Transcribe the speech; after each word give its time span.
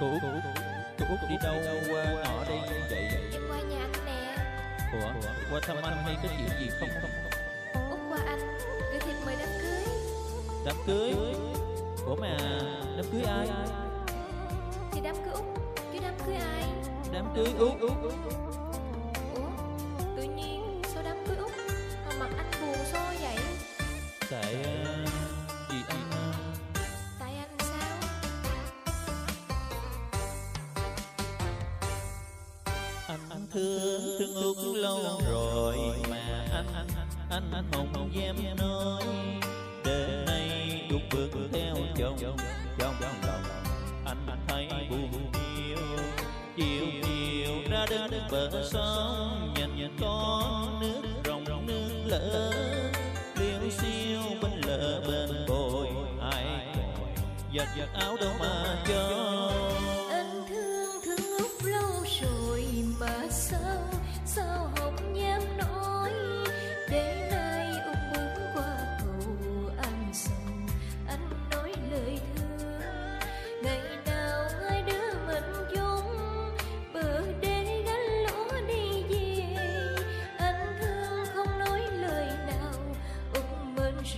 Cô 0.00 0.10
Út 0.10 0.22
Cô 0.98 1.04
Út 1.08 1.18
đi 1.28 1.36
đâu 1.42 1.54
qua 1.88 2.04
ngõ 2.04 2.44
đây 2.48 2.58
vậy 2.90 3.08
Em 3.32 3.42
qua 3.48 3.60
nhà 3.60 3.78
anh 3.80 3.92
nè. 4.06 4.36
Ủa? 4.92 5.12
Qua 5.50 5.60
thăm 5.62 5.76
anh 5.82 5.96
hay 6.04 6.16
có 6.22 6.28
chuyện 6.38 6.48
gì 6.60 6.70
không? 6.80 6.88
Út 7.90 7.98
qua 8.08 8.18
anh. 8.26 8.58
Gửi 8.90 9.00
thiệp 9.00 9.14
mời 9.26 9.36
đám 9.38 9.48
cưới. 9.62 9.84
Đám 10.64 10.76
cưới? 10.86 11.14
Ủa 12.06 12.16
mà 12.16 12.38
đám 12.96 13.06
cưới 13.12 13.22
ai? 13.22 13.48
Thì 14.92 15.00
đám 15.04 15.14
cưới 15.24 15.34
Út. 15.34 15.44
Chứ 15.92 15.98
đám 16.02 16.14
cưới 16.26 16.34
ai? 16.34 16.64
Đám 17.12 17.32
cưới 17.34 17.54
Út 17.58 17.80
Anh 33.08 33.46
thương 33.52 34.18
thương 34.18 34.34
Út 34.34 34.76
lâu 34.76 35.20
rồi 35.30 35.76
Mà 36.10 36.46
anh 36.52 36.66
anh 36.74 36.86
anh 37.30 37.50
anh 37.52 37.64
không 37.72 38.10
dám 38.14 38.36
nói, 38.58 39.02
đêm 39.84 40.24
nay 40.26 40.88
Út 40.90 41.02
bước 41.12 41.48
theo 41.52 41.74
chồng 41.96 42.16
chồng 42.78 42.94
lòng 43.00 43.42
anh 44.04 44.26
anh 44.26 44.38
thấy 44.48 44.68
buồn 44.90 45.32
yêu 45.32 45.76
Chiều 46.56 46.86
chiều 47.02 47.52
ra 47.70 47.86
đến 47.90 48.10
bờ 48.30 48.68
sông, 48.72 49.54
Nhìn 49.56 49.76
nhìn 49.76 49.96
con 50.00 50.80
nước 50.80 51.02
rồng 51.24 51.66
nước 51.66 52.04
lỡ 52.06 52.52
Liêu 53.36 53.70
xiêu 53.70 54.20
bên 54.42 54.60
lỡ 54.66 55.02
bên 55.06 55.46
bồi 55.48 55.86
Ai 56.32 56.66
giật 57.52 57.66
giặt 57.76 57.78
giặt 57.78 57.88
áo 57.94 58.16
đâu 58.20 58.32
mà 58.40 58.84
cho. 58.88 59.93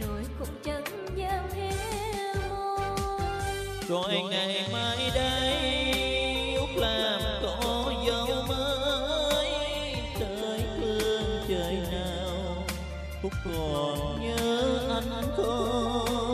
Rồi 0.01 0.23
cũng 0.39 0.49
chẳng 0.65 0.85
dám 1.17 1.45
hé 1.55 1.71
môi. 2.49 2.81
Rồi 3.89 4.23
ngày 4.31 4.69
mai 4.73 5.11
đây 5.15 6.55
út 6.61 6.71
làm 6.77 7.21
có 7.43 7.93
dâu 8.07 8.27
mới 8.49 9.49
trời 10.21 10.61
phương 10.81 11.45
trời 11.49 11.79
nào. 11.93 12.65
út 13.23 13.33
còn 13.45 14.21
nhớ 14.21 14.81
anh 14.91 15.23
không 15.37 16.26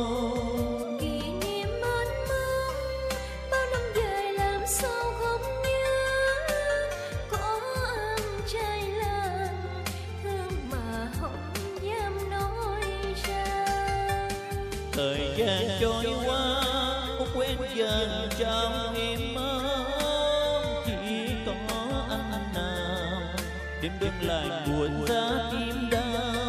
thời 14.93 15.35
gian 15.37 15.79
trôi 15.81 16.05
qua 16.27 16.63
cũng 17.19 17.29
quên 17.35 17.57
dần 17.75 18.29
trong 18.39 18.95
em 18.95 19.35
ấm 19.35 19.63
chỉ 20.87 21.35
có 21.47 21.53
anh 22.11 22.53
nào, 22.55 23.21
đêm 23.83 23.93
đêm 24.01 24.13
lại 24.23 24.49
buồn 24.67 25.05
ra 25.09 25.31
tim 25.51 25.91
đau. 25.91 26.42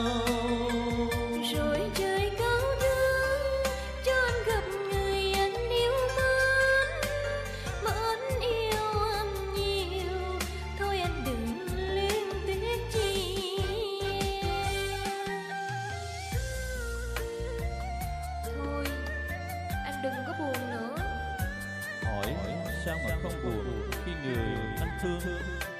Không 23.24 23.44
buồn 23.44 23.90
khi 24.06 24.12
người 24.24 24.58
anh 24.80 24.98
thương. 25.02 25.20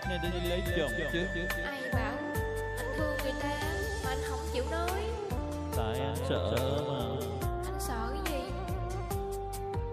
Nên 0.10 0.22
đi 0.22 0.50
lấy 0.50 0.64
chồng 0.78 0.92
chứ. 1.14 1.20
Ai 1.64 1.82
bảo 1.94 2.14
anh 2.78 2.94
thương 2.98 3.18
người 3.24 3.34
ta 3.42 3.60
mà 4.04 4.10
anh 4.10 4.20
không 4.30 4.40
chịu 4.54 4.64
nói? 4.72 5.04
Tại 5.76 6.00
anh 6.00 6.16
sợ 6.30 6.56
mà. 6.88 7.28
Anh 7.66 7.80
sợ 7.80 8.14
cái 8.14 8.34
gì? 8.34 8.46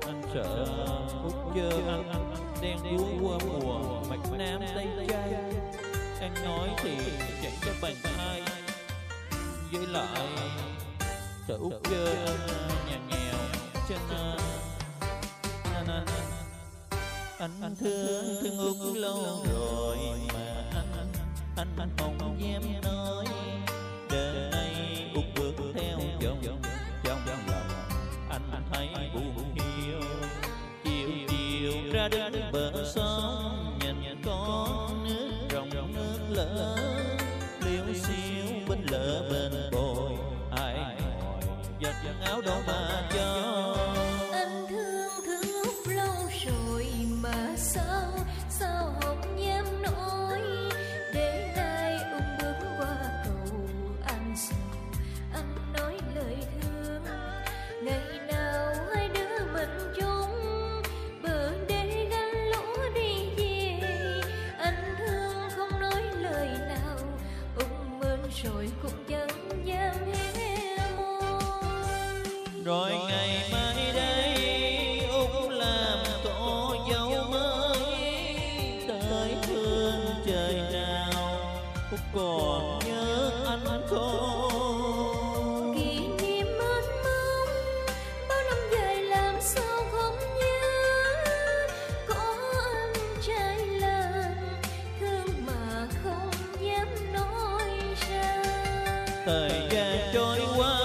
Anh 0.07 0.23
sợ 0.35 0.67
út 1.25 1.35
chơ 1.55 1.71
anh 1.89 2.35
đen 2.63 2.77
đuối 2.85 3.11
qua 3.23 3.39
mùa 3.47 4.01
mạch 4.09 4.39
nam 4.39 4.61
tây 4.75 4.89
trai. 5.09 5.33
em 6.21 6.35
nói 6.45 6.69
thì 6.83 6.97
chẳng 7.43 7.53
cho 7.65 7.73
bằng 7.83 7.95
ai 8.19 8.43
với 9.73 9.87
lại 9.87 10.29
sợ 11.49 11.57
út 11.61 11.73
chơ 11.91 12.05
anh 12.07 12.69
nhà 12.87 12.99
nghèo 13.09 13.39
cho 13.89 13.97
nên 14.11 14.39
anh 15.75 15.87
anh 15.87 16.40
anh 17.41 17.77
thương 17.81 18.37
thương 18.41 18.59
út 18.59 18.97
lâu 18.97 19.45
rồi 19.53 19.97
mà 20.35 20.65
anh 20.77 21.09
anh 21.57 21.69
anh 21.79 21.91
không 21.99 22.41
dám 22.41 22.63
nói. 22.83 23.25
Đến 24.11 24.51
nay 24.51 25.11
út 25.15 25.25
bước 25.37 25.73
theo 25.75 25.99
chồng 26.21 26.43
trong 27.05 27.19
lòng 27.27 27.69
anh 28.31 28.43
anh 28.53 28.63
thấy 28.73 28.89
buồn 29.15 29.55
hiu. 29.55 30.01
chiều 30.85 31.09
chiều 31.29 31.93
ra 31.93 32.09
đến 32.09 32.33
bờ 32.53 32.93
sông 32.95 33.79
nhìn 33.81 34.23
con 34.25 35.05
nước 35.05 35.49
rồng 35.51 35.95
nước 35.95 36.19
lỡ 36.31 36.77
liêu 37.65 37.95
xiêu 37.95 38.47
bên 38.69 38.87
lỡ 38.91 39.29
bên 39.33 39.71
bồi. 39.73 40.11
Ai 40.51 40.75
ngồi 40.75 41.41
giặt 41.83 41.95
giặt 42.05 42.15
áo 42.25 42.41
đâu 42.41 42.61
mà 42.67 43.10
rồi 68.43 68.71
cũng 68.83 69.05
chẳng 69.09 69.29
dám 69.65 69.95
hé 70.35 70.77
môi. 70.97 71.31
Rồi 72.65 72.91
ngày 73.09 73.49
mai 73.53 73.93
đây 73.95 75.01
út 75.11 75.53
làm 75.53 75.99
tổ 76.25 76.75
dâu 76.93 77.25
mới, 77.31 78.15
tới 78.89 79.35
thương 79.43 80.05
trời 80.27 80.55
nào. 80.73 81.13
Út 81.91 82.01
còn 82.15 82.50
thời 99.27 99.51
gian 99.71 99.99
trôi 100.15 100.41
qua 100.57 100.79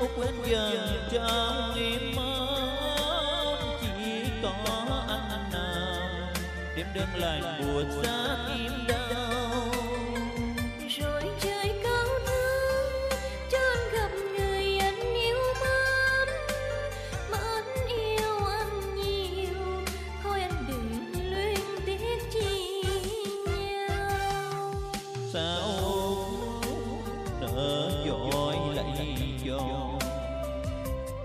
út 0.00 0.10
quên 0.16 0.34
dần 0.50 1.08
trong 1.12 1.74
em 1.76 2.14
mong. 2.16 3.78
Chỉ 3.80 4.22
có 4.42 4.52
anh 5.08 5.50
nào, 5.52 6.32
đêm 6.76 6.86
đơn 6.94 7.08
lành 7.14 7.62
buồn 7.62 7.84
xa 8.02 8.36
tim 8.48 8.72
đau. 8.88 9.29
đỡ 27.56 27.90
dội 28.06 28.54
lấy 28.74 29.16
cho 29.46 29.58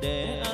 để 0.01 0.44